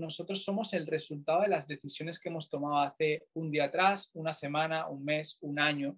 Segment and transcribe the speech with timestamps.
[0.00, 4.32] nosotros somos el resultado de las decisiones que hemos tomado hace un día atrás, una
[4.32, 5.96] semana, un mes, un año.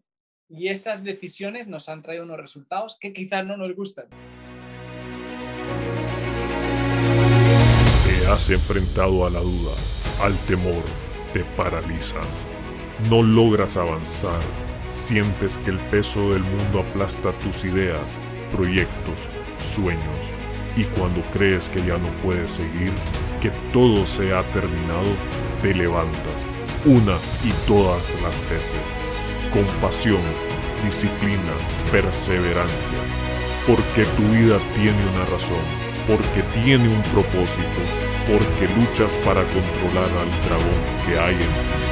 [0.49, 4.09] Y esas decisiones nos han traído unos resultados que quizás no nos gustan.
[8.05, 9.75] Te has enfrentado a la duda,
[10.21, 10.83] al temor,
[11.33, 12.51] te paralizas.
[13.09, 14.43] No logras avanzar,
[14.89, 18.19] sientes que el peso del mundo aplasta tus ideas,
[18.53, 19.21] proyectos,
[19.75, 20.43] sueños
[20.77, 22.93] y cuando crees que ya no puedes seguir,
[23.43, 25.17] que todo se ha terminado,
[25.63, 26.39] te levantas
[26.85, 28.81] una y todas las veces.
[29.53, 30.23] Con pasión,
[30.85, 31.53] disciplina,
[31.91, 32.99] perseverancia.
[33.67, 35.65] Porque tu vida tiene una razón,
[36.07, 37.83] porque tiene un propósito,
[38.31, 41.92] porque luchas para controlar al dragón que hay en ti.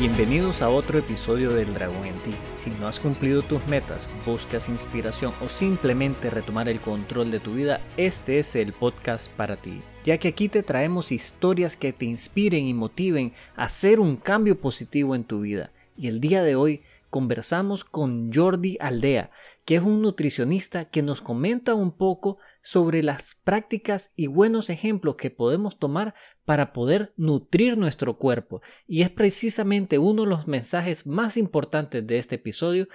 [0.00, 2.30] Bienvenidos a otro episodio del Dragón en ti.
[2.54, 7.54] Si no has cumplido tus metas, buscas inspiración o simplemente retomar el control de tu
[7.54, 9.82] vida, este es el podcast para ti.
[10.04, 14.60] Ya que aquí te traemos historias que te inspiren y motiven a hacer un cambio
[14.60, 15.72] positivo en tu vida.
[15.96, 19.32] Y el día de hoy conversamos con Jordi Aldea,
[19.64, 25.16] que es un nutricionista que nos comenta un poco sobre las prácticas y buenos ejemplos
[25.16, 26.14] que podemos tomar
[26.48, 28.62] para poder nutrir nuestro cuerpo.
[28.86, 32.88] Y es precisamente uno de los mensajes más importantes de este episodio,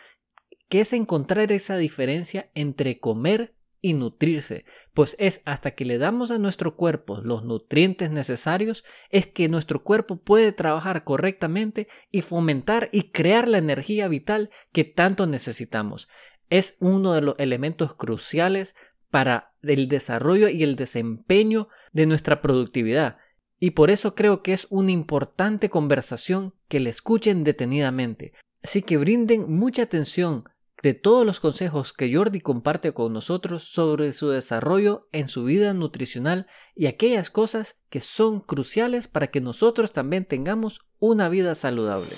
[0.70, 6.32] que es encontrar esa diferencia entre comer y nutrirse, pues es hasta que le damos
[6.32, 12.90] a nuestro cuerpo los nutrientes necesarios, es que nuestro cuerpo puede trabajar correctamente y fomentar
[12.92, 16.10] y crear la energía vital que tanto necesitamos.
[16.50, 18.74] Es uno de los elementos cruciales
[19.12, 23.20] para el desarrollo y el desempeño de nuestra productividad
[23.64, 28.34] y por eso creo que es una importante conversación que le escuchen detenidamente.
[28.62, 30.44] Así que brinden mucha atención
[30.82, 35.74] de todos los consejos que Jordi comparte con nosotros sobre su desarrollo en su vida
[35.74, 42.18] nutricional y aquellas cosas que son cruciales para que nosotros también tengamos una vida saludable.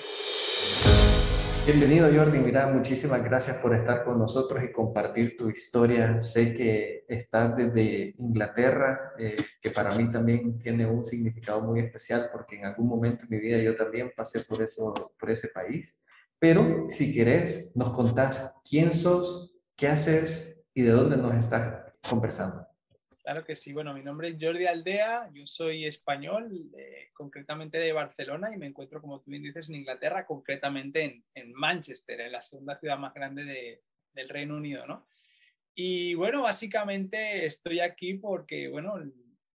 [1.66, 6.20] Bienvenido Jordi, mira, muchísimas gracias por estar con nosotros y compartir tu historia.
[6.20, 12.28] Sé que estás desde Inglaterra, eh, que para mí también tiene un significado muy especial
[12.30, 16.00] porque en algún momento en mi vida yo también pasé por, eso, por ese país.
[16.38, 22.64] Pero si querés, nos contás quién sos, qué haces y de dónde nos estás conversando.
[23.26, 23.72] Claro que sí.
[23.72, 28.66] Bueno, mi nombre es Jordi Aldea, yo soy español, eh, concretamente de Barcelona, y me
[28.68, 32.96] encuentro, como tú bien dices, en Inglaterra, concretamente en, en Manchester, en la segunda ciudad
[32.98, 33.82] más grande de,
[34.12, 35.08] del Reino Unido, ¿no?
[35.74, 38.94] Y bueno, básicamente estoy aquí porque, bueno,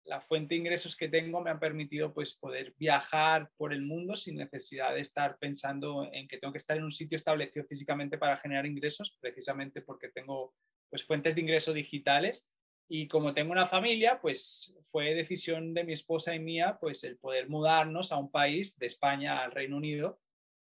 [0.03, 4.17] la fuente de ingresos que tengo me ha permitido pues poder viajar por el mundo
[4.17, 8.17] sin necesidad de estar pensando en que tengo que estar en un sitio establecido físicamente
[8.17, 10.53] para generar ingresos, precisamente porque tengo
[10.89, 12.49] pues fuentes de ingresos digitales
[12.93, 17.15] y como tengo una familia, pues fue decisión de mi esposa y mía, pues el
[17.15, 20.19] poder mudarnos a un país de España al Reino Unido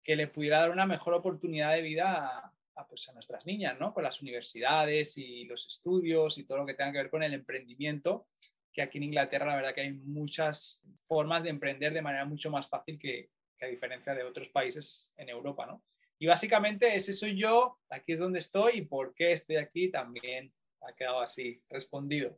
[0.05, 3.93] que le pudiera dar una mejor oportunidad de vida a, pues a nuestras niñas, ¿no?
[3.93, 7.35] Con las universidades y los estudios y todo lo que tenga que ver con el
[7.35, 8.29] emprendimiento,
[8.73, 12.53] que aquí en Inglaterra la verdad que hay muchas formas de emprender de manera mucho
[12.53, 15.83] más fácil que, que a diferencia de otros países en Europa, ¿no?
[16.21, 20.53] Y básicamente ese soy yo, aquí es donde estoy y por qué estoy aquí también
[20.87, 22.37] ha quedado así respondido.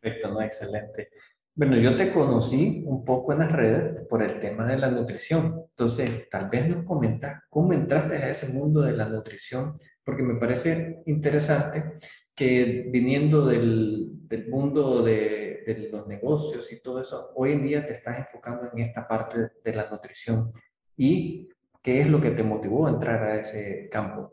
[0.00, 1.10] Perfecto, no, excelente.
[1.54, 5.66] Bueno, yo te conocí un poco en las redes por el tema de la nutrición.
[5.68, 10.40] Entonces, tal vez nos comentas cómo entraste a ese mundo de la nutrición, porque me
[10.40, 11.92] parece interesante
[12.34, 17.84] que viniendo del, del mundo de, de, los negocios y todo eso, hoy en día
[17.84, 20.50] te estás enfocando en esta parte de la nutrición.
[20.96, 21.50] ¿Y
[21.82, 24.32] qué es lo que te motivó a entrar a ese campo?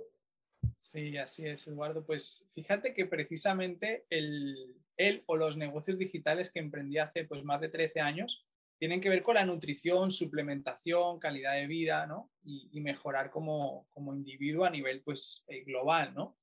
[0.80, 2.06] Sí, así es, Eduardo.
[2.06, 7.60] Pues fíjate que precisamente el, él o los negocios digitales que emprendí hace pues, más
[7.60, 8.48] de 13 años
[8.78, 12.32] tienen que ver con la nutrición, suplementación, calidad de vida, ¿no?
[12.46, 16.38] Y, mejorar como, como, individuo a nivel pues, eh, global, ¿no?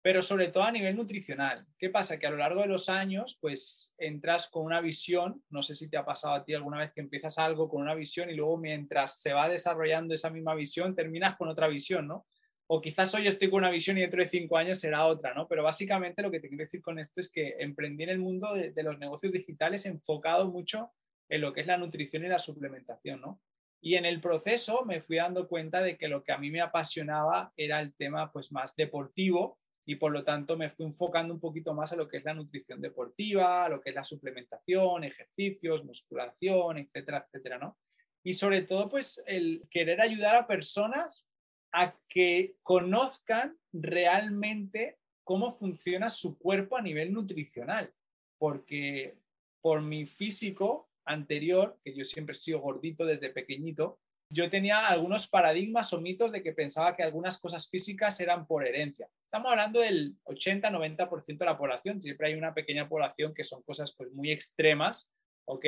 [0.00, 1.66] Pero sobre todo a nivel nutricional.
[1.76, 2.18] ¿Qué pasa?
[2.18, 5.90] Que a lo largo de los años, pues entras con una visión, no sé si
[5.90, 8.56] te ha pasado a ti alguna vez que empiezas algo con una visión y luego
[8.56, 12.26] mientras se va desarrollando esa misma visión, terminas con otra visión, ¿no?
[12.74, 15.46] O quizás hoy estoy con una visión y dentro de cinco años será otra, ¿no?
[15.46, 18.54] Pero básicamente lo que te quiero decir con esto es que emprendí en el mundo
[18.54, 20.90] de, los negocios digitales enfocado mucho
[21.28, 23.42] en lo que es la nutrición y la suplementación, ¿no?
[23.82, 26.62] Y en el proceso me fui dando cuenta de que lo que a mí me
[26.62, 31.40] apasionaba era el tema pues más deportivo y por lo tanto me fui enfocando un
[31.40, 35.04] poquito más a lo que es la nutrición deportiva, a lo que es la suplementación,
[35.04, 37.76] ejercicios, musculación, etcétera, etcétera, ¿no?
[38.24, 41.26] Y sobre todo pues el querer ayudar a personas
[41.72, 47.92] a que conozcan realmente cómo funciona su cuerpo a nivel nutricional.
[48.38, 49.16] porque
[49.60, 55.28] por mi físico anterior, que yo siempre he sido gordito desde pequeñito, yo tenía algunos
[55.28, 59.08] paradigmas o mitos de que pensaba que algunas cosas físicas eran por herencia.
[59.22, 63.94] Estamos hablando del 80-90% de la población, siempre hay una pequeña población que son cosas
[63.96, 65.08] pues muy extremas,
[65.44, 65.66] ¿ok?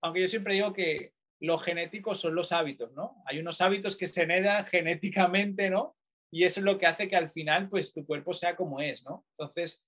[0.00, 3.22] Aunque yo siempre digo que lo genético son los hábitos, ¿no?
[3.26, 5.96] Hay unos hábitos que se heredan genéticamente, ¿no?
[6.30, 9.04] Y eso es lo que hace que al final pues tu cuerpo sea como es,
[9.04, 9.24] ¿no?
[9.30, 9.82] Entonces,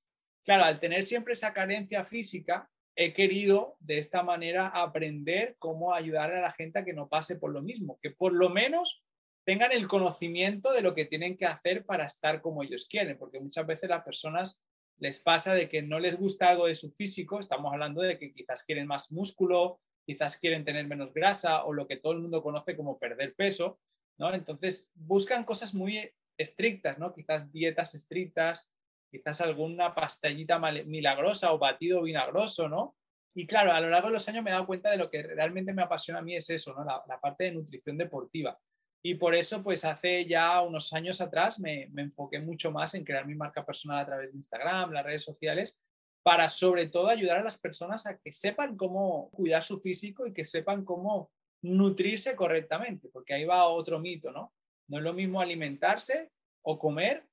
[0.44, 6.32] claro, al tener siempre esa carencia física, he querido de esta manera aprender cómo ayudar
[6.32, 9.02] a la gente a que no pase por lo mismo, que por lo menos
[9.44, 13.38] tengan el conocimiento de lo que tienen que hacer para estar como ellos quieren, porque
[13.38, 14.60] muchas veces las personas
[14.98, 18.32] les pasa de que no les gusta algo de su físico, estamos hablando de que
[18.32, 22.42] quizás quieren más músculo, quizás quieren tener menos grasa o lo que todo el mundo
[22.42, 23.80] conoce como perder peso,
[24.18, 24.32] ¿no?
[24.32, 27.12] Entonces buscan cosas muy estrictas, ¿no?
[27.12, 28.70] Quizás dietas estrictas,
[29.10, 32.96] quizás alguna pastillita milagrosa o batido vinagroso, ¿no?
[33.34, 35.22] Y claro, a lo largo de los años me he dado cuenta de lo que
[35.22, 36.84] realmente me apasiona a mí es eso, ¿no?
[36.84, 38.58] La, parte de nutrición deportiva.
[39.02, 43.04] Y por eso, pues hace ya unos años atrás me, me, enfoqué mucho más en
[43.04, 45.78] crear mi marca personal a través de Instagram, las redes sociales,
[46.26, 50.32] para sobre todo ayudar a las personas a que sepan cómo cuidar su físico y
[50.32, 51.30] que sepan cómo
[51.62, 54.52] nutrirse correctamente, porque ahí va otro mito, ¿no?
[54.88, 56.32] No es lo mismo alimentarse
[56.62, 57.24] o comer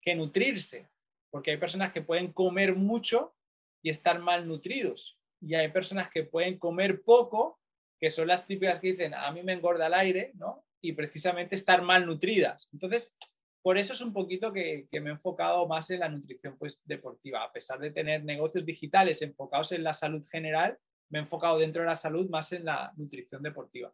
[0.00, 0.88] que nutrirse
[1.30, 3.34] porque hay personas que pueden comer mucho
[3.82, 7.58] y estar malnutridos, y hay personas que pueden comer poco,
[7.98, 10.64] que son las típicas que dicen, a mí me engorda el aire, ¿no?
[10.80, 12.68] Y precisamente estar malnutridas.
[12.72, 13.16] Entonces,
[13.62, 17.44] por eso es un poquito que, me he enfocado más en la nutrición pues, deportiva.
[17.44, 20.78] A pesar de tener negocios digitales enfocados en la salud general,
[21.10, 23.92] me he enfocado dentro de la salud más en la nutrición deportiva.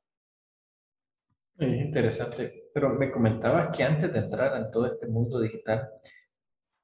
[1.56, 5.88] Es interesante, pero me comentabas que antes de entrar en todo este mundo digital,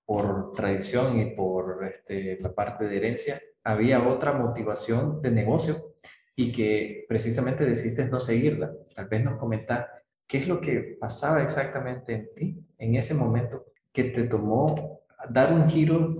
[0.04, 5.96] por tradición y por este, la parte de herencia, había otra motivación de negocio
[6.34, 8.72] y que precisamente decidiste no seguirla.
[8.94, 9.90] Tal vez nos comentar
[10.26, 15.52] qué es lo que pasaba exactamente en ti en ese momento que te tomó dar
[15.52, 16.18] un giro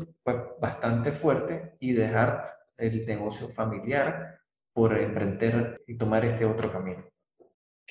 [0.61, 4.39] bastante fuerte y dejar el negocio familiar
[4.73, 7.05] por emprender y tomar este otro camino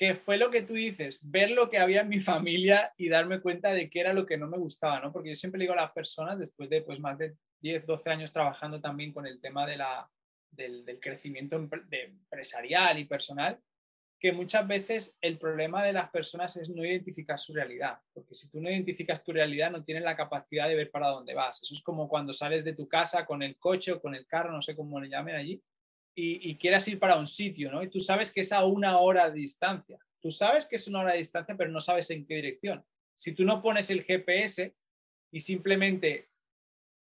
[0.00, 3.42] que fue lo que tú dices, ver lo que había en mi familia y darme
[3.42, 5.12] cuenta de qué era lo que no me gustaba, ¿no?
[5.12, 8.32] Porque yo siempre digo a las personas, después de pues, más de 10, 12 años
[8.32, 10.10] trabajando también con el tema de la,
[10.52, 13.60] del, crecimiento empresarial y personal,
[14.20, 18.50] que muchas veces el problema de las personas es no identificar su realidad, porque si
[18.50, 21.62] tú no identificas tu realidad no tienes la capacidad de ver para dónde vas.
[21.62, 24.52] Eso es como cuando sales de tu casa con el coche o con el carro,
[24.52, 25.62] no sé cómo le llamen allí,
[26.14, 27.82] y, quieras ir para un sitio, ¿no?
[27.82, 29.98] Y tú sabes que es a una hora de distancia.
[30.20, 32.84] Tú sabes que es una hora de distancia, pero no sabes en qué dirección.
[33.14, 34.74] Si tú no pones el GPS
[35.30, 36.28] y simplemente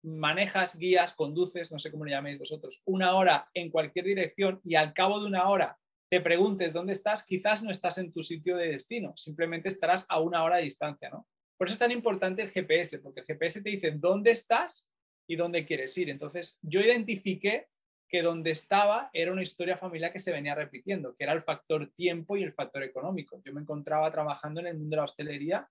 [0.03, 4.75] manejas, guías, conduces, no sé cómo le llaméis vosotros, una hora en cualquier dirección y
[4.75, 5.79] al cabo de una hora
[6.09, 10.21] te preguntes dónde estás, quizás no estás en tu sitio de destino, simplemente estarás a
[10.21, 11.27] una hora de distancia, ¿no?
[11.57, 14.89] Por eso es tan importante el GPS, porque el GPS te dice dónde estás
[15.27, 16.11] y dónde quieres ir.
[16.11, 17.67] Entonces, yo identifiqué
[18.09, 21.91] que donde estaba era una historia familiar que se venía repitiendo, que era el factor
[21.95, 23.41] tiempo y el factor económico.
[23.45, 25.69] Yo me encontraba trabajando en el mundo de la hostelería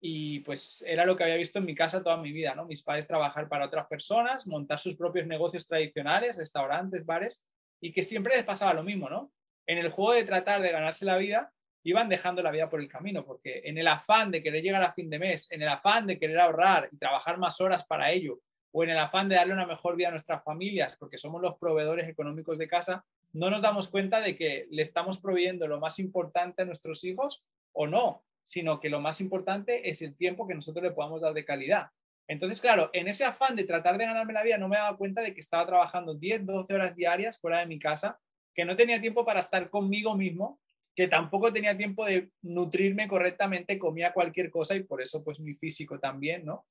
[0.00, 2.64] y pues era lo que había visto en mi casa toda mi vida, ¿no?
[2.66, 7.44] Mis padres trabajar para otras personas, montar sus propios negocios tradicionales, restaurantes, bares,
[7.80, 9.32] y que siempre les pasaba lo mismo, ¿no?
[9.66, 11.52] En el juego de tratar de ganarse la vida,
[11.84, 14.92] iban dejando la vida por el camino, porque en el afán de querer llegar a
[14.92, 18.40] fin de mes, en el afán de querer ahorrar y trabajar más horas para ello,
[18.72, 21.56] o en el afán de darle una mejor vida a nuestras familias, porque somos los
[21.58, 25.98] proveedores económicos de casa, no nos damos cuenta de que le estamos proveyendo lo más
[25.98, 30.54] importante a nuestros hijos o no, sino que lo más importante es el tiempo que
[30.54, 31.88] nosotros le podamos dar de calidad.
[32.26, 35.20] Entonces, claro, en ese afán de tratar de ganarme la vida, no me daba cuenta
[35.20, 38.18] de que estaba trabajando 10, 12 horas diarias fuera de mi casa,
[38.54, 40.60] que no tenía tiempo para estar conmigo mismo,
[40.94, 45.54] que tampoco tenía tiempo de nutrirme correctamente, comía cualquier cosa y por eso pues mi
[45.54, 46.66] físico también, ¿no?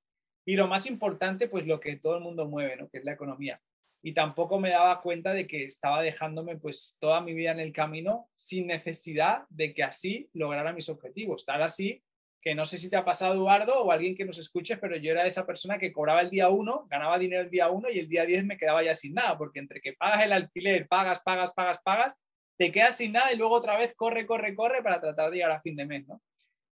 [0.45, 2.89] Y lo más importante, pues lo que todo el mundo mueve, ¿no?
[2.89, 3.61] Que es la economía.
[4.01, 7.71] Y tampoco me daba cuenta de que estaba dejándome pues toda mi vida en el
[7.71, 11.45] camino sin necesidad de que así lograra mis objetivos.
[11.45, 12.03] Tal así
[12.43, 15.11] que no sé si te ha pasado, Eduardo, o alguien que nos escuche, pero yo
[15.11, 18.09] era esa persona que cobraba el día uno, ganaba dinero el día uno y el
[18.09, 21.51] día 10 me quedaba ya sin nada, porque entre que pagas el alquiler, pagas, pagas,
[21.53, 22.15] pagas, pagas,
[22.57, 25.51] te quedas sin nada y luego otra vez corre, corre, corre para tratar de llegar
[25.51, 26.21] a fin de mes, ¿no?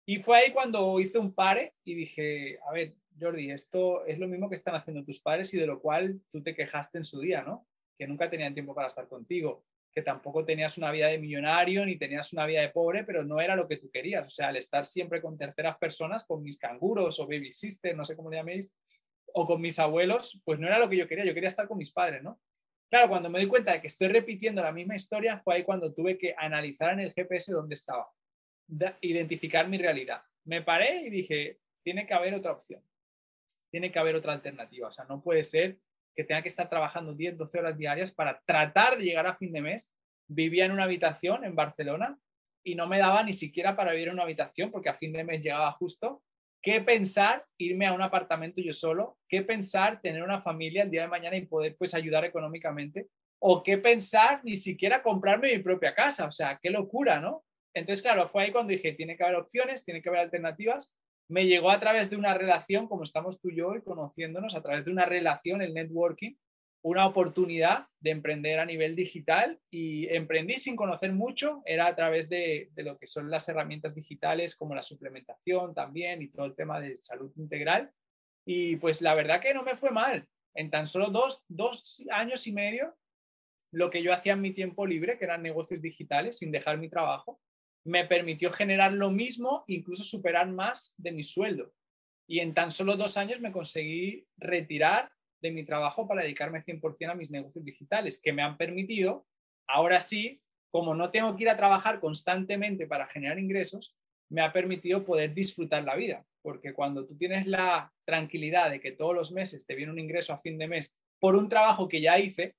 [0.05, 4.27] Y fue ahí cuando hice un pare y dije, a ver, Jordi, esto es lo
[4.27, 7.19] mismo que están haciendo tus padres y de lo cual tú te quejaste en su
[7.19, 7.65] día, ¿no?
[7.97, 11.95] Que nunca tenían tiempo para estar contigo, que tampoco tenías una vida de millonario ni
[11.95, 14.27] tenías una vida de pobre, pero no era lo que tú querías.
[14.27, 18.03] O sea, al estar siempre con terceras personas, con mis canguros o baby sister, no
[18.03, 18.73] sé cómo le llaméis,
[19.33, 21.23] o con mis abuelos, pues no era lo que yo quería.
[21.23, 22.41] Yo quería estar con mis padres, ¿no?
[22.89, 25.93] Claro, cuando me di cuenta de que estoy repitiendo la misma historia, fue ahí cuando
[25.93, 28.09] tuve que analizar en el GPS dónde estaba,
[28.99, 30.21] identificar mi realidad.
[30.43, 32.83] Me paré y dije, tiene que haber otra opción,
[33.71, 34.89] tiene que haber otra alternativa.
[34.89, 35.79] O sea, no puede ser
[36.15, 39.51] que tenga que estar trabajando 10, 12 horas diarias para tratar de llegar a fin
[39.51, 39.91] de mes.
[40.27, 42.17] Vivía en una habitación en Barcelona
[42.63, 45.23] y no me daba ni siquiera para vivir en una habitación porque a fin de
[45.23, 46.23] mes llegaba justo.
[46.61, 49.19] ¿Qué pensar irme a un apartamento yo solo?
[49.27, 53.09] ¿Qué pensar tener una familia el día de mañana y poder pues ayudar económicamente?
[53.39, 56.25] ¿O qué pensar ni siquiera comprarme mi propia casa?
[56.25, 57.43] O sea, qué locura, ¿no?
[57.75, 60.95] Entonces, claro, fue ahí cuando dije, tiene que haber opciones, tiene que haber alternativas
[61.27, 64.61] me llegó a través de una relación, como estamos tú y yo hoy conociéndonos, a
[64.61, 66.35] través de una relación, el networking,
[66.83, 72.29] una oportunidad de emprender a nivel digital y emprendí sin conocer mucho, era a través
[72.29, 76.79] de, lo que son las herramientas digitales como la suplementación también y todo el tema
[76.79, 77.91] de salud integral.
[78.45, 80.27] Y pues la verdad que no me fue mal.
[80.53, 82.95] En tan solo dos, dos años y medio,
[83.71, 86.87] lo que yo hacía en mi tiempo libre, que eran negocios digitales, sin dejar mi
[86.87, 87.41] trabajo,
[87.85, 91.71] me permitió generar lo mismo, incluso superar más de mi sueldo.
[92.27, 95.11] Y en tan solo dos años me conseguí retirar
[95.41, 99.27] de mi trabajo para dedicarme 100% a mis negocios digitales, que me han permitido,
[99.67, 103.95] ahora sí, como no tengo que ir a trabajar constantemente para generar ingresos,
[104.29, 106.25] me ha permitido poder disfrutar la vida.
[106.41, 110.33] Porque cuando tú tienes la tranquilidad de que todos los meses te viene un ingreso
[110.33, 112.55] a fin de mes por un trabajo que ya hice,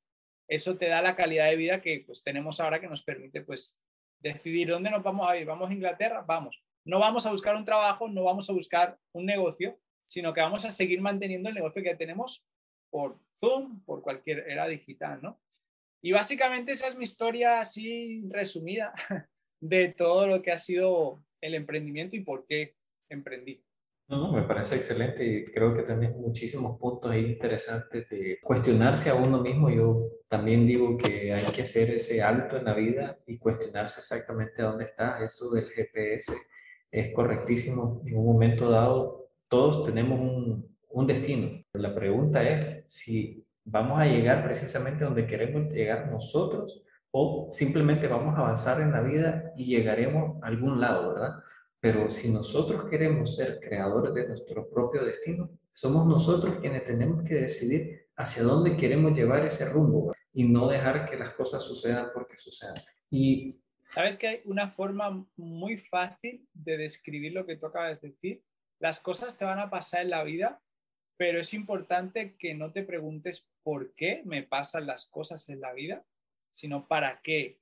[0.49, 3.81] eso te da la calidad de vida que pues tenemos ahora que nos permite pues
[4.21, 5.47] decidir dónde nos vamos a ir.
[5.47, 6.25] ¿Vamos a Inglaterra?
[6.27, 6.63] Vamos.
[6.85, 10.65] No vamos a buscar un trabajo, no vamos a buscar un negocio, sino que vamos
[10.65, 12.47] a seguir manteniendo el negocio que tenemos
[12.91, 15.41] por Zoom, por cualquier era digital, ¿no?
[16.01, 18.95] Y básicamente esa es mi historia así resumida
[19.61, 22.77] de todo lo que ha sido el emprendimiento y por qué
[23.09, 23.66] emprendí.
[24.09, 29.17] No, me parece excelente y creo que tenés muchísimos puntos ahí interesantes de cuestionarse a
[29.17, 29.69] uno mismo.
[29.69, 34.63] Yo también digo que hay que hacer ese alto en la vida y cuestionarse exactamente
[34.63, 35.19] dónde está.
[35.25, 36.33] Eso del GPS
[36.93, 38.01] es correctísimo.
[38.07, 41.61] En un momento dado, todos tenemos un, un destino.
[41.73, 48.37] La pregunta es si vamos a llegar precisamente donde queremos llegar nosotros o simplemente vamos
[48.37, 51.35] a avanzar en la vida y llegaremos a algún lado, ¿verdad?
[51.81, 57.35] Pero si nosotros queremos ser creadores de nuestro propio destino, somos nosotros quienes tenemos que
[57.35, 62.37] decidir hacia dónde queremos llevar ese rumbo y no dejar que las cosas sucedan porque
[62.37, 62.77] sucedan.
[63.11, 68.09] Y sabes que hay una forma muy fácil de describir lo que tú acabas de
[68.09, 68.43] decir.
[68.79, 70.63] Las cosas te van a pasar en la vida,
[71.17, 75.73] pero es importante que no te preguntes por qué me pasan las cosas en la
[75.73, 76.05] vida,
[76.51, 77.59] sino para qué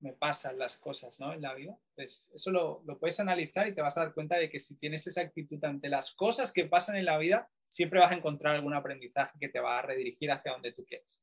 [0.00, 1.32] me pasan las cosas ¿no?
[1.32, 1.76] en la vida.
[1.94, 4.76] Pues eso lo, lo, puedes analizar y te vas a dar cuenta de que si
[4.76, 8.54] tienes esa actitud ante las cosas que pasan en la vida, siempre vas a encontrar
[8.54, 11.20] algún aprendizaje que te va a redirigir hacia donde tú quieres.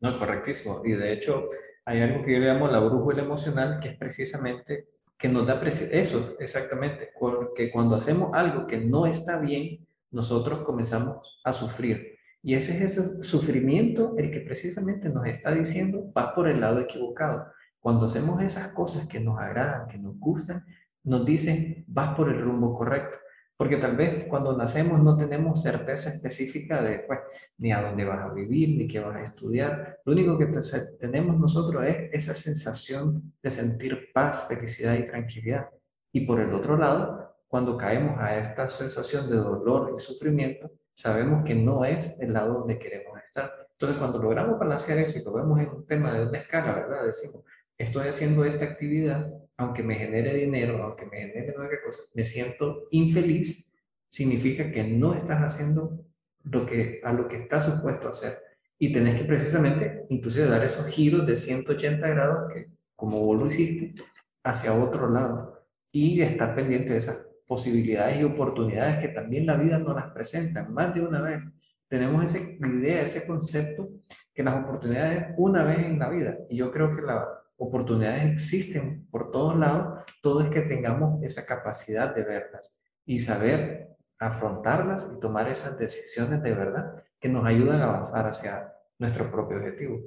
[0.00, 0.82] No, correctísimo.
[0.84, 1.48] Y de hecho,
[1.84, 7.10] hay algo que yo la brújula emocional, que es precisamente que nos da eso, exactamente,
[7.18, 12.18] porque cuando hacemos algo que no está bien, nosotros comenzamos a sufrir.
[12.42, 16.80] Y ese es ese sufrimiento el que precisamente nos está diciendo, vas por el lado
[16.80, 17.46] equivocado.
[17.84, 20.64] Cuando hacemos esas cosas que nos agradan, que nos gustan,
[21.02, 23.18] nos dicen, vas por el rumbo correcto.
[23.58, 27.18] Porque tal vez cuando nacemos no tenemos certeza específica de pues,
[27.58, 29.98] ni a dónde vas a vivir, ni qué vas a estudiar.
[30.06, 30.48] Lo único que
[30.98, 35.68] tenemos nosotros es esa sensación de sentir paz, felicidad y tranquilidad.
[36.10, 41.44] Y por el otro lado, cuando caemos a esta sensación de dolor y sufrimiento, sabemos
[41.44, 43.52] que no es el lado donde queremos estar.
[43.72, 47.04] Entonces, cuando logramos balancear eso y lo vemos en un tema de una escala, ¿verdad?
[47.04, 47.44] Decimos,
[47.78, 52.88] estoy haciendo esta actividad, aunque me genere dinero, aunque me genere otra cosa, me siento
[52.90, 53.72] infeliz,
[54.08, 56.04] significa que no estás haciendo
[56.44, 58.38] lo que, a lo que estás supuesto a hacer.
[58.78, 62.66] Y tenés que precisamente, inclusive, dar esos giros de 180 grados, que
[62.96, 63.94] como vos lo hiciste,
[64.42, 65.66] hacia otro lado.
[65.90, 70.64] Y estar pendiente de esas posibilidades y oportunidades que también la vida nos las presenta
[70.64, 71.40] más de una vez.
[71.88, 73.88] Tenemos esa idea, ese concepto,
[74.32, 76.36] que las oportunidades una vez en la vida.
[76.50, 81.46] Y yo creo que la, oportunidades existen por todos lados, todo es que tengamos esa
[81.46, 87.80] capacidad de verlas y saber afrontarlas y tomar esas decisiones de verdad que nos ayudan
[87.80, 90.00] a avanzar hacia nuestro propio objetivo.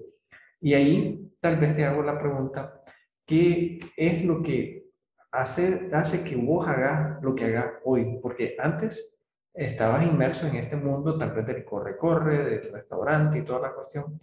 [0.60, 2.82] Y ahí tal vez te hago la pregunta,
[3.26, 4.90] ¿qué es lo que
[5.32, 8.20] hace, hace que vos hagas lo que hagas hoy?
[8.22, 9.20] Porque antes
[9.54, 14.20] estabas inmerso en este mundo tal vez del corre-corre, del restaurante y toda la cuestión,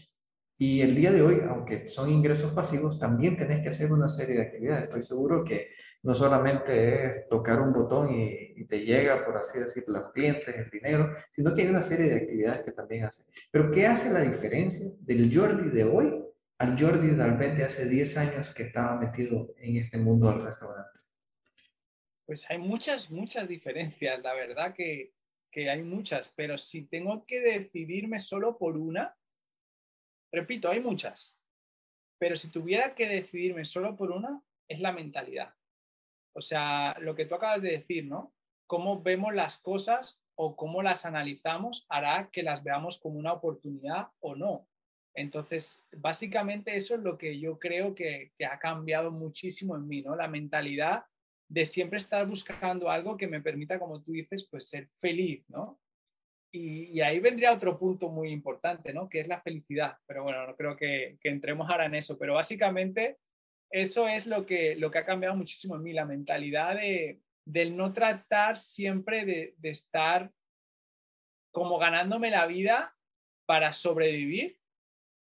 [0.56, 4.36] y el día de hoy, aunque son ingresos pasivos, también tenés que hacer una serie
[4.36, 4.84] de actividades.
[4.84, 5.70] Estoy seguro que
[6.02, 10.70] no solamente es tocar un botón y, te llega, por así decirlo, los clientes, el
[10.70, 13.24] dinero, sino que hay una serie de actividades que también hace.
[13.50, 16.24] Pero ¿qué hace la diferencia del Jordi de hoy
[16.58, 21.00] al Jordi de hace 10 años que estaba metido en este mundo del restaurante?
[22.24, 25.12] Pues hay muchas, muchas diferencias, la verdad que,
[25.50, 29.14] que hay muchas, pero si tengo que decidirme solo por una,
[30.34, 31.38] repito, hay muchas,
[32.18, 35.54] pero si tuviera que decidirme solo por una, es la mentalidad.
[36.34, 38.34] O sea, lo que tú acabas de decir, ¿no?
[38.66, 44.08] Cómo vemos las cosas o cómo las analizamos hará que las veamos como una oportunidad
[44.20, 44.68] o no.
[45.14, 50.02] Entonces, básicamente eso es lo que yo creo que, que ha cambiado muchísimo en mí,
[50.02, 50.16] ¿no?
[50.16, 51.04] La mentalidad
[51.48, 55.78] de siempre estar buscando algo que me permita, como tú dices, pues ser feliz, ¿no?
[56.56, 59.08] Y, ahí vendría otro punto muy importante, ¿no?
[59.08, 59.96] Que es la felicidad.
[60.06, 62.16] Pero bueno, no creo que, entremos ahora en eso.
[62.16, 63.18] Pero básicamente
[63.70, 67.76] eso es lo que, lo que ha cambiado muchísimo en mí, la mentalidad de, del
[67.76, 70.30] no tratar siempre de, de estar
[71.50, 72.96] como ganándome la vida
[73.46, 74.56] para sobrevivir,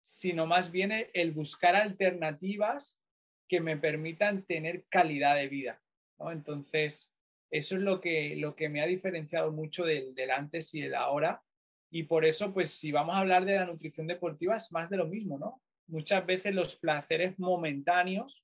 [0.03, 3.01] sino más bien el buscar alternativas
[3.49, 5.81] que me permitan tener calidad de vida.
[6.19, 6.31] ¿no?
[6.31, 7.12] Entonces,
[7.53, 10.95] eso es lo que, lo que me ha diferenciado mucho del, del antes y del
[10.95, 11.43] ahora.
[11.91, 14.97] Y por eso, pues si vamos a hablar de la nutrición deportiva, es más de
[14.97, 15.61] lo mismo, ¿no?
[15.85, 18.43] Muchas veces los placeres momentáneos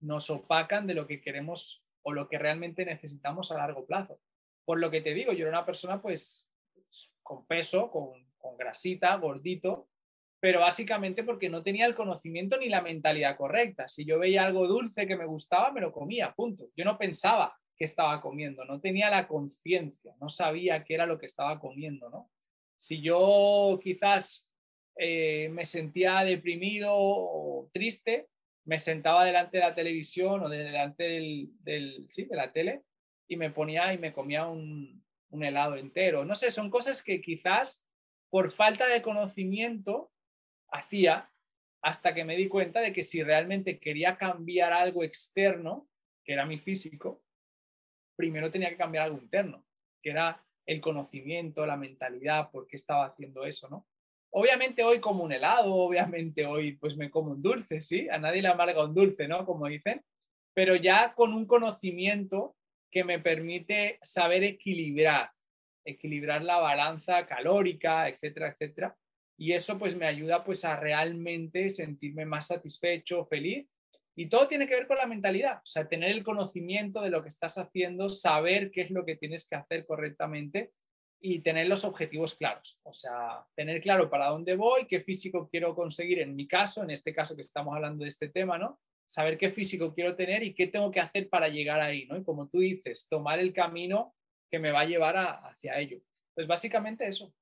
[0.00, 4.18] nos opacan de lo que queremos o lo que realmente necesitamos a largo plazo.
[4.64, 6.48] Por lo que te digo, yo era una persona pues
[7.22, 9.90] con peso, con, con grasita, gordito,
[10.40, 13.88] pero básicamente porque no tenía el conocimiento ni la mentalidad correcta.
[13.88, 16.70] Si yo veía algo dulce que me gustaba, me lo comía, punto.
[16.74, 21.18] Yo no pensaba qué estaba comiendo, no tenía la conciencia, no sabía qué era lo
[21.18, 22.30] que estaba comiendo, ¿no?
[22.74, 24.48] Si yo quizás
[24.96, 28.28] eh, me sentía deprimido o triste,
[28.64, 32.82] me sentaba delante de la televisión o delante del, sí, de la tele
[33.28, 36.24] y me ponía y me comía un helado entero.
[36.24, 37.86] No sé, son cosas que quizás
[38.30, 40.10] por falta de conocimiento
[40.70, 41.30] hacía
[41.82, 45.88] hasta que me di cuenta de que si realmente quería cambiar algo externo,
[46.24, 47.22] que era mi físico,
[48.16, 49.64] primero tenía que cambiar algo interno,
[50.02, 53.86] que era el conocimiento, la mentalidad, por qué estaba haciendo eso, ¿no?
[54.30, 58.08] Obviamente hoy como un helado, obviamente hoy pues me como un dulce, ¿sí?
[58.08, 59.46] A nadie le amarga un dulce, ¿no?
[59.46, 60.04] Como dicen,
[60.52, 62.56] pero ya con un conocimiento
[62.90, 65.30] que me permite saber equilibrar,
[65.84, 68.96] equilibrar la balanza calórica, etcétera, etcétera.
[69.38, 73.68] Y eso pues me ayuda pues a realmente sentirme más satisfecho, feliz
[74.18, 77.22] y todo tiene que ver con la mentalidad, o sea, tener el conocimiento de lo
[77.22, 80.72] que estás haciendo, saber qué es lo que tienes que hacer correctamente
[81.20, 82.78] y tener los objetivos claros.
[82.82, 86.90] O sea, tener claro para dónde voy, qué físico quiero conseguir en mi caso, en
[86.90, 88.80] este caso que estamos hablando de este tema, ¿no?
[89.04, 92.16] Saber qué físico quiero tener y qué tengo que hacer para llegar ahí, ¿no?
[92.16, 94.14] Y como tú dices, tomar el camino
[94.50, 96.00] que me va a llevar hacia ello.
[96.34, 97.32] Pues básicamente eso.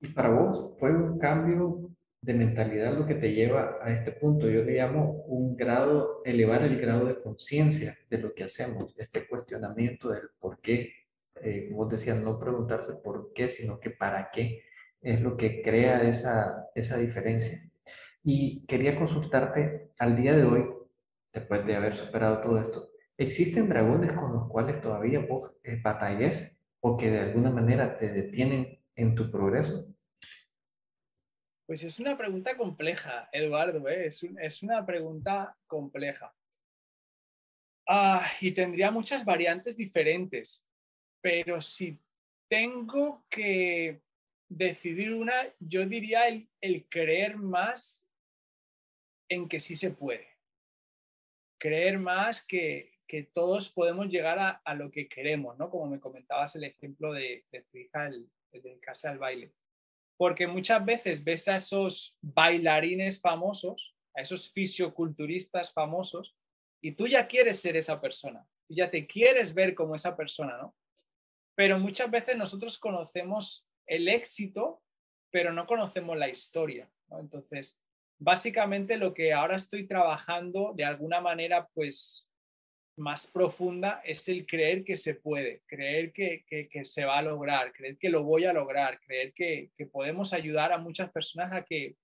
[0.00, 1.90] ¿Y para vos fue un cambio
[2.22, 4.48] de mentalidad lo que te lleva a este punto.
[4.48, 9.26] Yo le llamo un grado, elevar el grado de conciencia de lo que hacemos, este
[9.26, 10.92] cuestionamiento del por qué.
[11.42, 14.62] Eh, como decías, no preguntarse por qué, sino que para qué
[15.00, 17.58] es lo que crea esa, esa diferencia.
[18.22, 20.66] Y quería consultarte al día de hoy,
[21.32, 26.60] después de haber superado todo esto, ¿existen dragones con los cuales todavía vos eh, batalles
[26.80, 29.89] o que de alguna manera te detienen en tu progreso?
[31.70, 34.08] Pues es una pregunta compleja, Eduardo, ¿eh?
[34.08, 36.34] es, una pregunta compleja.
[37.86, 40.66] Ah, y tendría muchas variantes diferentes,
[41.20, 41.96] pero si
[42.48, 44.02] tengo que
[44.48, 48.04] decidir una, yo diría el, creer más
[49.28, 50.26] en que sí se puede.
[51.56, 52.98] Creer más que,
[53.32, 55.70] todos podemos llegar a, lo que queremos, ¿no?
[55.70, 58.28] Como me comentabas el ejemplo de, tu hija, el,
[59.04, 59.52] al baile
[60.20, 66.36] porque muchas veces ves a esos bailarines famosos, a esos fisioculturistas famosos,
[66.82, 70.58] y tú ya quieres ser esa persona, tú ya te quieres ver como esa persona,
[70.58, 70.76] ¿no?
[71.54, 74.82] Pero muchas veces nosotros conocemos el éxito,
[75.30, 77.18] pero no conocemos la historia, ¿no?
[77.20, 77.80] Entonces,
[78.18, 82.29] básicamente lo que ahora estoy trabajando de alguna manera, pues
[83.00, 86.44] más profunda es el creer que se puede, creer que,
[86.84, 90.78] se va a lograr, creer que lo voy a lograr, creer que, podemos ayudar a
[90.78, 91.96] muchas personas a que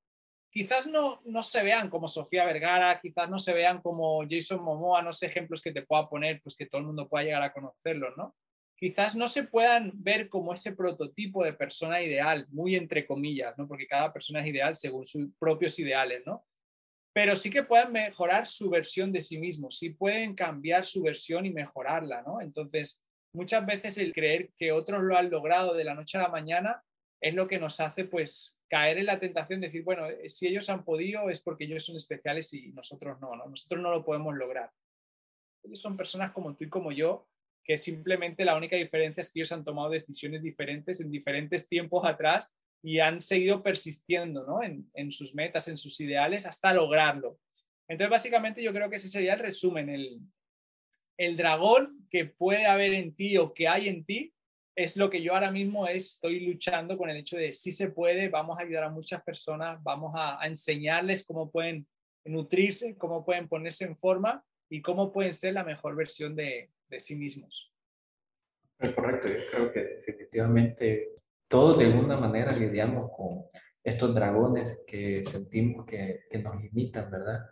[0.51, 5.03] quizás no, no se vean como Sofía Vergara, quizás no se vean como Jason Momoa,
[5.03, 7.53] no sé ejemplos que te pueda poner, pues que todo el mundo pueda llegar a
[7.53, 8.35] conocerlos, ¿no?
[8.75, 13.69] Quizás no se puedan ver como ese prototipo de persona ideal, muy entre comillas, ¿no?
[13.69, 16.45] Porque cada persona es ideal según sus propios ideales, ¿no?
[17.17, 21.47] Pero sí que pueden mejorar su versión de sí mismos, sí pueden cambiar su versión
[21.47, 22.43] y mejorarla, ¿no?
[22.43, 23.01] Entonces,
[23.33, 26.83] muchas veces el creer que otros lo han logrado de la noche a la mañana
[27.19, 30.47] es lo que nos hace pues caer en la tentación de decir, bueno, eh, si
[30.47, 33.47] ellos han podido es porque ellos son especiales y nosotros no, ¿no?
[33.47, 34.71] Nosotros no lo podemos lograr.
[35.63, 37.27] Ellos son personas como tú y como yo,
[37.65, 42.05] que simplemente la única diferencia es que ellos han tomado decisiones diferentes en diferentes tiempos
[42.05, 42.53] atrás
[42.87, 44.63] y han seguido persistiendo ¿no?
[44.63, 47.37] en, en sus metas, en sus ideales, hasta lograrlo.
[47.89, 49.89] Entonces, básicamente yo creo que ese sería el resumen.
[49.89, 50.21] El,
[51.19, 54.33] el dragón que puede haber en ti o que hay en ti
[54.77, 58.29] es lo que yo ahora mismo estoy luchando con el hecho de si se puede,
[58.29, 61.89] vamos a ayudar a muchas personas, vamos a, enseñarles cómo pueden
[62.25, 67.01] nutrirse, cómo pueden ponerse en forma y cómo pueden ser la mejor versión de, de
[67.01, 67.73] sí mismos.
[68.79, 71.17] correcto, yo creo que definitivamente
[71.49, 73.45] todos de alguna manera lidiamos con
[73.83, 77.47] estos dragones que sentimos que, que nos limitan, ¿verdad?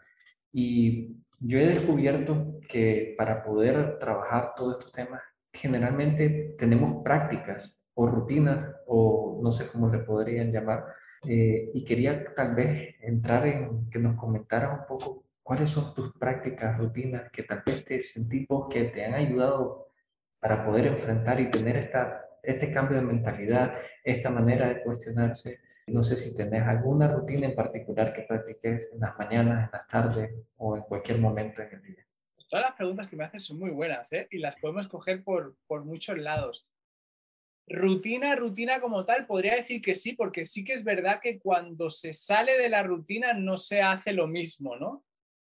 [0.53, 5.21] Y yo he descubierto que para poder trabajar todos estos temas
[5.53, 10.85] generalmente tenemos prácticas o rutinas o no sé cómo le podrían llamar.
[11.27, 16.13] Eh, y quería tal vez entrar en que nos comentaras un poco cuáles son tus
[16.19, 19.87] prácticas, rutinas que tal vez te sentimos que te han ayudado
[20.39, 25.61] para poder enfrentar y tener esta, este cambio de mentalidad, esta manera de cuestionarse.
[25.87, 29.89] No sé si tenés alguna rutina en particular que practiques en las mañanas, en las
[29.89, 32.05] tardes o en cualquier momento en el día
[32.55, 34.29] todas las preguntas que me haces son muy buenas ¿eh?
[34.31, 36.69] y las podemos coger por, por muchos lados.
[37.67, 41.91] Rutina, rutina como tal, podría decir que sí, porque sí que es verdad que cuando
[41.91, 45.05] se sale de la rutina no se hace lo mismo, ¿no?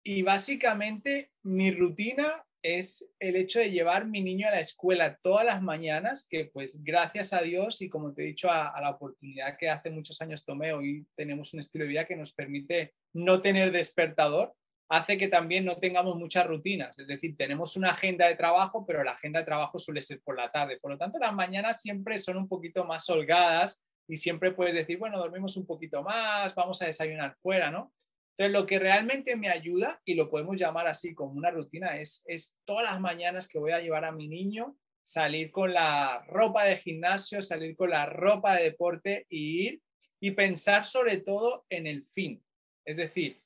[0.06, 5.46] Y básicamente mi rutina es el hecho de llevar mi niño a la escuela todas
[5.46, 9.56] las mañanas, que pues gracias a Dios y como te he dicho, a, la oportunidad
[9.56, 13.44] que hace muchos años tomé, hoy tenemos un estilo de vida que nos permite no
[13.44, 14.56] tener despertador,
[14.90, 16.98] hace que también no tengamos muchas rutinas.
[16.98, 20.36] Es decir, tenemos una agenda de trabajo, pero la agenda de trabajo suele ser por
[20.36, 20.80] la tarde.
[20.80, 24.98] Por lo tanto, las mañanas siempre son un poquito más holgadas y siempre puedes decir,
[24.98, 27.94] bueno, dormimos un poquito más, vamos a desayunar fuera, ¿no?
[28.38, 32.22] Entonces, lo que realmente me ayuda, y lo podemos llamar así como una rutina, es,
[32.26, 36.66] es todas las mañanas que voy a llevar a mi niño, salir con la ropa
[36.66, 39.82] de gimnasio, salir con la ropa de deporte y ir
[40.20, 42.44] y pensar sobre todo en el fin.
[42.84, 43.42] Es decir,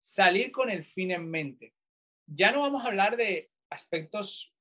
[0.00, 1.74] salir con el fin en mente.
[2.26, 4.54] Ya no vamos a hablar de aspectos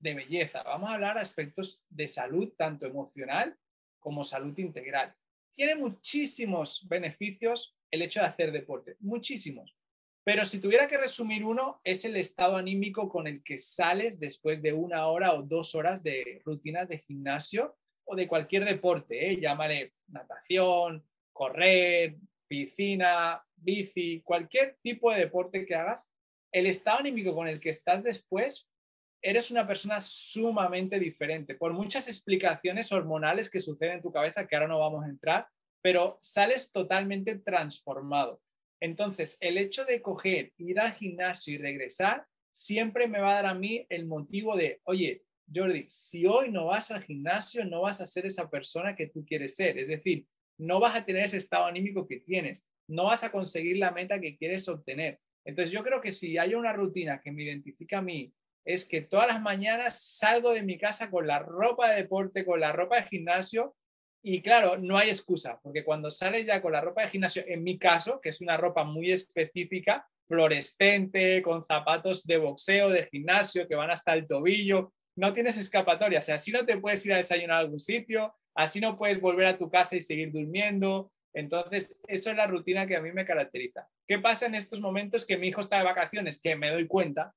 [0.00, 3.56] de belleza, vamos a hablar de aspectos de salud, tanto emocional
[4.00, 5.14] como salud integral.
[5.54, 9.76] Tiene muchísimos beneficios el hecho de hacer deporte, muchísimos.
[10.24, 14.62] Pero si tuviera que resumir uno, es el estado anímico con el que sales después
[14.62, 19.40] de una hora o dos horas de rutinas de gimnasio o de cualquier deporte, ¿eh?
[19.40, 26.08] llámale natación, correr, piscina, bici, cualquier tipo de deporte que hagas,
[26.52, 28.68] el estado anímico con el que estás después,
[29.22, 34.56] eres una persona sumamente diferente, por muchas explicaciones hormonales que suceden en tu cabeza, que
[34.56, 35.48] ahora no vamos a entrar,
[35.82, 38.40] pero sales totalmente transformado.
[38.80, 43.46] Entonces, el hecho de coger, ir al gimnasio y regresar, siempre me va a dar
[43.46, 48.00] a mí el motivo de, oye, Jordi, si hoy no vas al gimnasio, no vas
[48.00, 49.78] a ser esa persona que tú quieres ser.
[49.78, 50.26] Es decir,
[50.58, 54.20] no vas a tener ese estado anímico que tienes no vas a conseguir la meta
[54.20, 55.18] que quieres obtener.
[55.44, 58.32] Entonces yo creo que si hay una rutina que me identifica a mí,
[58.64, 62.60] es que todas las mañanas salgo de mi casa con la ropa de deporte, con
[62.60, 63.74] la ropa de gimnasio
[64.22, 67.62] y claro, no hay excusa, porque cuando sales ya con la ropa de gimnasio, en
[67.62, 73.66] mi caso, que es una ropa muy específica, fluorescente, con zapatos de boxeo, de gimnasio,
[73.66, 76.20] que van hasta el tobillo, no tienes escapatoria.
[76.20, 79.58] Así no te puedes ir a desayunar a algún sitio, así no puedes volver a
[79.58, 83.88] tu casa y seguir durmiendo, entonces, eso es la rutina que a mí me caracteriza.
[84.06, 86.40] ¿Qué pasa en estos momentos que mi hijo está de vacaciones?
[86.40, 87.34] Que me doy cuenta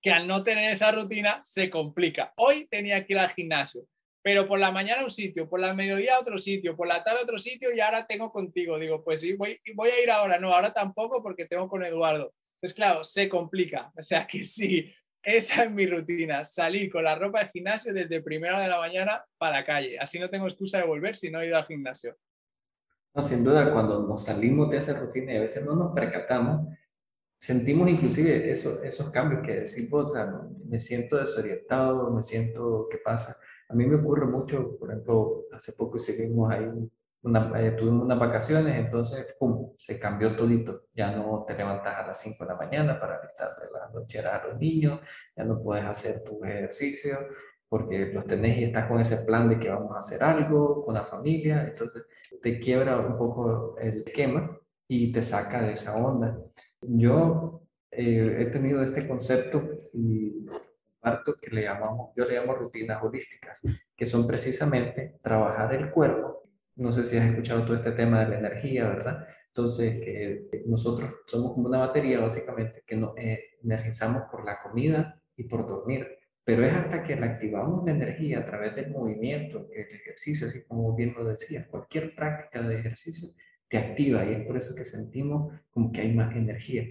[0.00, 2.32] que al no tener esa rutina se complica.
[2.36, 3.84] Hoy tenía que ir al gimnasio,
[4.22, 7.38] pero por la mañana un sitio, por la mediodía otro sitio, por la tarde otro
[7.38, 8.78] sitio y ahora tengo contigo.
[8.78, 10.38] Digo, pues sí, voy, voy a ir ahora.
[10.38, 12.34] No, ahora tampoco porque tengo con Eduardo.
[12.60, 13.92] Pues claro, se complica.
[13.96, 18.22] O sea que sí, esa es mi rutina, salir con la ropa de gimnasio desde
[18.22, 19.98] primera hora de la mañana para la calle.
[19.98, 22.16] Así no tengo excusa de volver si no he ido al gimnasio.
[23.14, 26.68] No, sin duda, cuando nos salimos de esa rutina y a veces no nos percatamos,
[27.38, 30.32] sentimos inclusive eso, esos cambios que decimos, o sea,
[30.66, 33.36] me siento desorientado, me siento, ¿qué pasa?
[33.68, 36.66] A mí me ocurre mucho, por ejemplo, hace poco hicimos ahí
[37.22, 40.84] una, eh, tuvimos unas vacaciones, entonces, pum, se cambió todito.
[40.94, 44.42] Ya no te levantas a las 5 de la mañana para estar de las loncheras
[44.42, 45.00] a los niños,
[45.36, 47.18] ya no puedes hacer tu ejercicio,
[47.68, 50.94] porque los tenés y estás con ese plan de que vamos a hacer algo con
[50.94, 52.04] la familia, entonces
[52.42, 56.38] te quiebra un poco el esquema y te saca de esa onda.
[56.80, 60.46] Yo eh, he tenido este concepto y
[61.00, 63.62] parto que le llamamos, yo le llamo rutinas holísticas,
[63.96, 66.44] que son precisamente trabajar el cuerpo.
[66.76, 69.26] No sé si has escuchado todo este tema de la energía, ¿verdad?
[69.48, 75.20] Entonces, que nosotros somos como una batería básicamente que nos eh, energizamos por la comida
[75.36, 76.06] y por dormir.
[76.44, 80.46] Pero es hasta que la activamos la energía a través del movimiento, que el ejercicio,
[80.46, 83.30] así como bien lo decías, cualquier práctica de ejercicio
[83.68, 86.84] te activa y es por eso que sentimos como que hay más energía.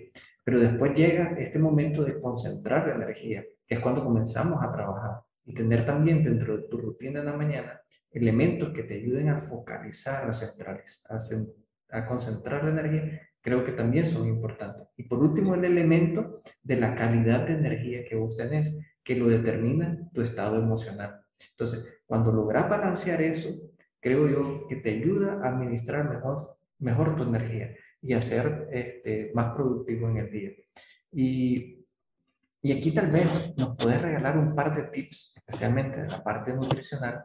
[0.44, 5.22] Pero después llega este momento de concentrar la energía, que es cuando comenzamos a trabajar
[5.46, 9.38] y tener también dentro de tu rutina en la mañana elementos que te ayuden a
[9.38, 11.18] focalizar, a centralizar,
[11.90, 14.88] a, concentrar la energía, creo que también son importantes.
[14.98, 19.28] Y por último, el elemento de la calidad de energía que vos tenés, que lo
[19.28, 21.22] determina tu estado emocional.
[21.52, 23.50] Entonces, cuando logras balancear eso,
[24.00, 29.32] creo yo que te ayuda a administrar mejor, mejor tu energía y a ser este,
[29.34, 30.52] más productivo en el día.
[31.12, 31.78] Y,
[32.62, 36.54] y aquí tal vez nos puedes regalar un par de tips, especialmente de la parte
[36.54, 37.24] nutricional,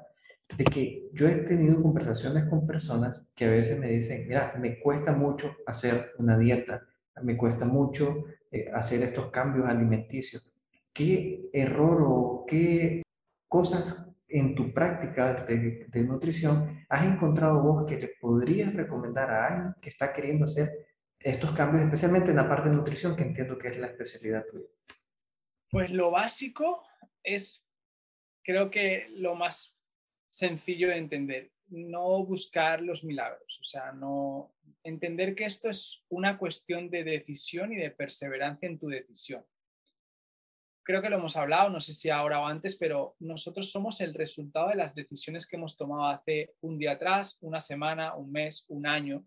[0.57, 4.79] de que yo he tenido conversaciones con personas que a veces me dicen, mira, me
[4.81, 6.83] cuesta mucho hacer una dieta,
[7.23, 10.53] me cuesta mucho eh, hacer estos cambios alimenticios.
[10.93, 13.03] ¿Qué error o qué
[13.49, 19.47] cosas en tu práctica de, de, nutrición has encontrado vos que le podrías recomendar a
[19.47, 20.69] alguien que está queriendo hacer
[21.19, 24.67] estos cambios, especialmente en la parte de nutrición, que entiendo que es la especialidad tuya?
[25.73, 26.85] Pues lo básico
[27.25, 27.65] es,
[28.45, 29.77] creo que lo más
[30.31, 34.55] sencillo de entender, no buscar los milagros, o sea, no
[34.85, 39.45] entender que esto es una cuestión de decisión y de perseverancia en tu decisión
[40.85, 44.15] creo que lo hemos hablado, no sé si ahora o antes, pero nosotros somos el
[44.15, 48.65] resultado de las decisiones que hemos tomado hace un día atrás, una semana, un mes,
[48.69, 49.25] un año.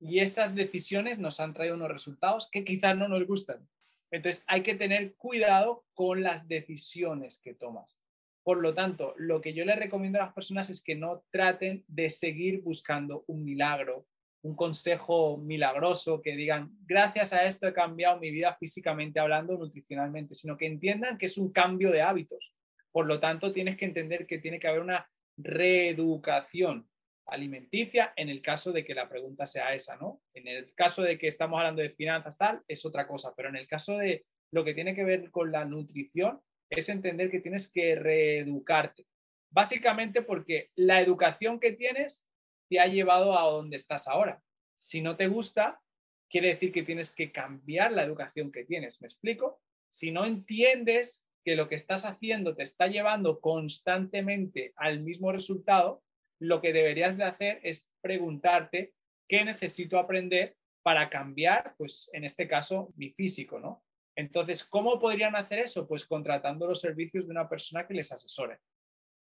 [0.00, 3.68] Y esas decisiones nos han traído unos resultados que quizás no nos gustan.
[4.10, 7.98] Entonces hay que tener cuidado con las decisiones que tomas.
[8.42, 11.84] Por lo tanto, lo que yo le recomiendo a las personas es que no traten
[11.86, 14.06] de seguir buscando un milagro
[14.42, 20.34] un consejo milagroso que digan, gracias a esto he cambiado mi vida físicamente hablando, nutricionalmente,
[20.34, 22.52] sino que entiendan que es un cambio de hábitos.
[22.92, 26.88] Por lo tanto, tienes que entender que tiene que haber una reeducación
[27.28, 30.22] alimenticia en el caso de que la pregunta sea esa, ¿no?
[30.34, 33.56] En el caso de que estamos hablando de finanzas tal, es otra cosa, pero en
[33.56, 37.70] el caso de lo que tiene que ver con la nutrición, es entender que tienes
[37.70, 39.06] que reeducarte.
[39.50, 42.26] Básicamente porque la educación que tienes
[42.68, 44.42] te ha llevado a donde estás ahora.
[44.74, 45.80] Si no te gusta,
[46.28, 49.00] quiere decir que tienes que cambiar la educación que tienes.
[49.00, 49.60] ¿Me explico?
[49.90, 56.02] Si no entiendes que lo que estás haciendo te está llevando constantemente al mismo resultado,
[56.40, 58.94] lo que deberías de hacer es preguntarte
[59.28, 63.84] qué necesito aprender para cambiar, pues en este caso, mi físico, ¿no?
[64.16, 65.86] Entonces, ¿cómo podrían hacer eso?
[65.86, 68.58] Pues contratando los servicios de una persona que les asesore.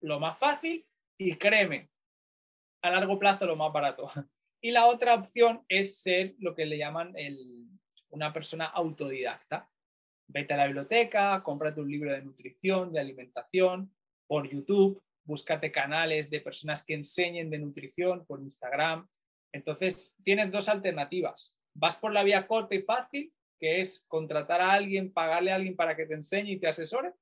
[0.02, 0.86] Lo más fácil,
[1.18, 1.90] y créeme,
[2.82, 4.10] a largo plazo lo más barato.
[4.62, 7.16] Y la otra opción es ser lo que le llaman
[8.10, 9.70] una persona autodidacta.
[10.28, 13.96] Vete a la biblioteca, cómprate un libro de nutrición, de alimentación,
[14.28, 19.08] por YouTube, búscate canales de personas que enseñen de nutrición por Instagram.
[19.54, 21.56] Entonces, tienes dos alternativas.
[21.76, 25.76] Vas por la vía corta y fácil, que es contratar a alguien, pagarle a alguien
[25.76, 27.14] para que te enseñe y te asesore,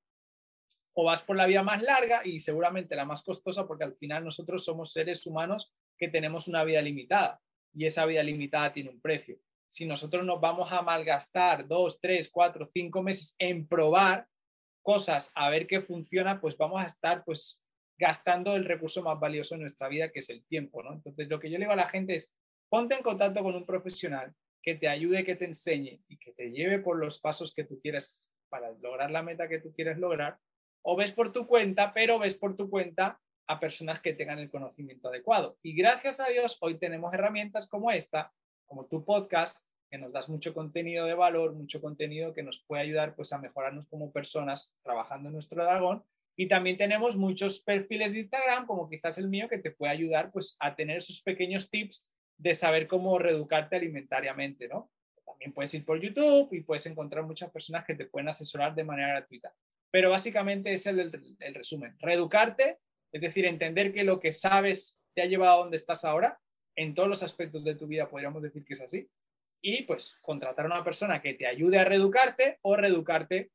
[0.94, 4.24] o vas por la vía más larga y seguramente la más costosa porque al final
[4.24, 7.42] nosotros somos seres humanos que tenemos una vida limitada
[7.74, 9.38] y esa vida limitada tiene un precio.
[9.68, 14.28] Si nosotros nos vamos a malgastar dos, tres, cuatro, cinco meses en probar
[14.82, 17.62] cosas a ver qué funciona, pues vamos a estar pues
[17.98, 20.94] gastando el recurso más valioso en nuestra vida, que es el tiempo, ¿no?
[20.94, 22.34] Entonces, lo que yo le digo a la gente es,
[22.70, 26.52] ponte en contacto con un profesional que te ayude, que te enseñe y que te
[26.52, 30.40] lleve por los pasos que tú quieres para lograr la meta que tú quieres lograr
[30.82, 34.50] o ves por tu cuenta, pero ves por tu cuenta a personas que tengan el
[34.50, 35.58] conocimiento adecuado.
[35.62, 38.34] Y gracias a Dios, hoy tenemos herramientas como esta,
[38.66, 42.84] como tu podcast, que nos das mucho contenido de valor, mucho contenido que nos puede
[42.84, 46.04] ayudar pues a mejorarnos como personas trabajando en nuestro dragón.
[46.40, 50.32] Y también tenemos muchos perfiles de Instagram, como quizás el mío, que te puede ayudar
[50.32, 54.92] pues a tener esos pequeños tips de saber cómo reeducarte alimentariamente, ¿no?
[55.26, 58.84] También puedes ir por YouTube y puedes encontrar muchas personas que te pueden asesorar de
[58.84, 59.52] manera gratuita.
[59.90, 61.00] Pero básicamente es el,
[61.40, 61.98] el, resumen.
[62.00, 62.78] Reeducarte,
[63.12, 66.40] es decir, entender que lo que sabes te ha llevado a donde estás ahora,
[66.76, 69.10] en todos los aspectos de tu vida podríamos decir que es así.
[69.60, 73.50] Y pues contratar a una persona que te ayude a reeducarte o reeducarte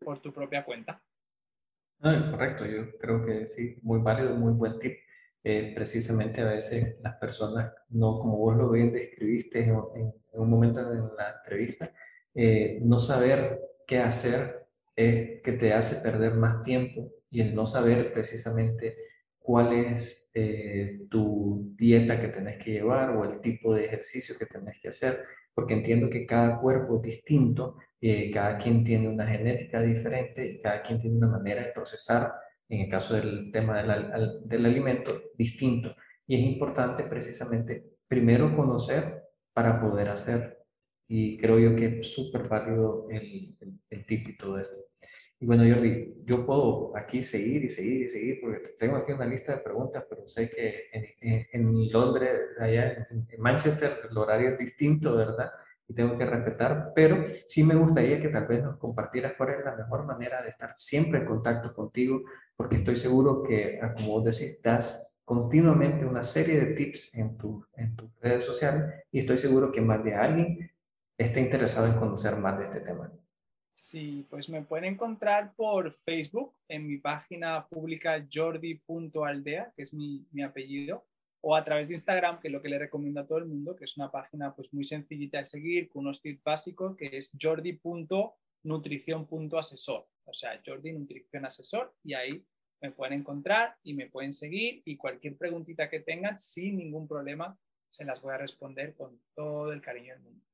[0.00, 1.00] por tu propia cuenta.
[2.00, 4.98] Correcto, yo creo que sí, muy válido, muy buen tip.
[5.48, 9.76] eh, precisamente a veces las personas, no como vos lo bien describiste en,
[10.32, 11.92] un momento en la entrevista,
[12.34, 17.64] eh, no saber qué hacer es que te hace perder más tiempo y el no
[17.64, 18.96] saber precisamente
[19.46, 24.46] cuál es eh, tu dieta que tenés que llevar o el tipo de ejercicio que
[24.46, 25.22] tenés que hacer,
[25.54, 30.58] porque entiendo que cada cuerpo es distinto, eh, cada quien tiene una genética diferente y
[30.58, 32.32] cada quien tiene una manera de procesar,
[32.68, 35.94] en el caso del tema del, del alimento, distinto.
[36.26, 40.58] Y es importante precisamente primero conocer para poder hacer.
[41.06, 44.76] Y creo yo que es súper válido el, el, el tip y todo esto.
[45.38, 49.26] Y bueno, Jordi, yo puedo aquí seguir y seguir y seguir, porque tengo aquí una
[49.26, 50.88] lista de preguntas, pero sé que
[51.52, 55.50] en, Londres, allá en, Manchester, el horario es distinto, ¿verdad?
[55.88, 59.64] Y tengo que respetar, pero sí me gustaría que tal vez nos compartieras cuál es
[59.64, 62.22] la mejor manera de estar siempre en contacto contigo,
[62.56, 67.36] porque estoy seguro que, ah, como vos decís, das continuamente una serie de tips en,
[67.36, 70.70] tu, en tus redes sociales y estoy seguro que más de alguien
[71.18, 73.12] está interesado en conocer más de este tema.
[73.78, 80.26] Sí, pues me pueden encontrar por Facebook en mi página pública jordi.aldea, que es mi,
[80.42, 81.04] apellido,
[81.42, 83.76] o a través de Instagram, que es lo que le recomiendo a todo el mundo,
[83.76, 87.36] que es una página pues muy sencillita de seguir, con unos tips básicos, que es
[87.38, 92.42] jordi.nutrición.asesor, o sea, Jordi Nutrición Asesor, y ahí
[92.80, 97.58] me pueden encontrar y me pueden seguir y cualquier preguntita que tengan, sin ningún problema,
[97.90, 100.46] se las voy a responder con todo el cariño del mundo.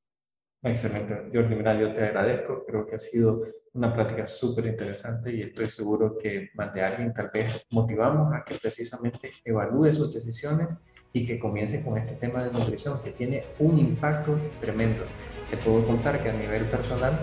[0.65, 5.43] Excelente, Jordi, mira, yo te agradezco, creo que ha sido una plática súper interesante y
[5.43, 10.69] estoy seguro que más de alguien tal vez motivamos a que precisamente evalúe sus decisiones
[11.13, 15.03] y que comience con este tema de nutrición que tiene un impacto tremendo.
[15.51, 17.19] Te puedo contar que a nivel personal,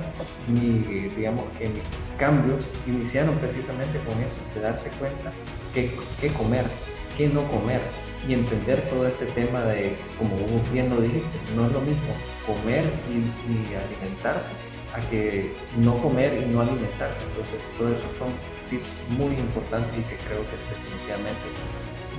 [0.50, 1.84] mi, digamos que mis
[2.18, 5.32] cambios iniciaron precisamente con eso, de darse cuenta
[5.74, 6.66] qué, qué comer,
[7.16, 7.80] qué no comer,
[8.28, 10.36] y entender todo este tema de, como
[10.74, 12.14] bien lo dijiste, no es lo mismo
[12.50, 14.52] comer y, alimentarse
[14.94, 17.22] a que no comer y no alimentarse.
[17.30, 18.30] Entonces, todos esos son
[18.70, 21.46] tips muy importantes y que creo que definitivamente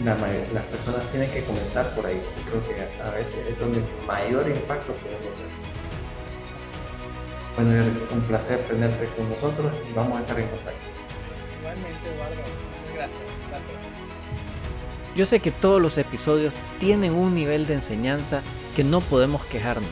[0.04, 2.20] las personas tienen que comenzar por ahí.
[2.48, 5.70] creo que a veces es donde mayor impacto podemos tener.
[7.56, 10.78] Bueno, un placer tenerte con nosotros y vamos a estar en contacto.
[11.60, 12.42] Igualmente, Eduardo.
[12.70, 13.30] Muchas gracias.
[15.16, 18.42] Yo sé que todos los episodios tienen un nivel de enseñanza
[18.76, 19.90] que no podemos quejarnos.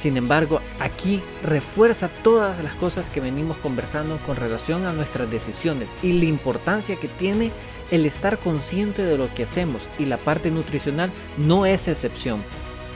[0.00, 5.90] Sin embargo, aquí refuerza todas las cosas que venimos conversando con relación a nuestras decisiones
[6.02, 7.50] y la importancia que tiene
[7.90, 12.42] el estar consciente de lo que hacemos y la parte nutricional no es excepción.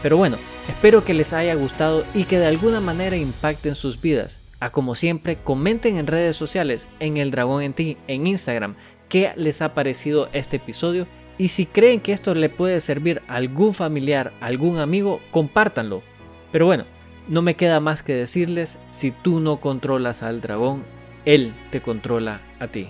[0.03, 4.38] Pero bueno, espero que les haya gustado y que de alguna manera impacten sus vidas.
[4.59, 8.77] A como siempre, comenten en redes sociales, en El Dragón en Ti, en Instagram,
[9.11, 13.35] qué les ha parecido este episodio y si creen que esto le puede servir a
[13.35, 16.03] algún familiar, algún amigo, compártanlo.
[16.51, 16.87] Pero bueno,
[17.29, 20.85] no me queda más que decirles, si tú no controlas al dragón,
[21.25, 22.89] él te controla a ti.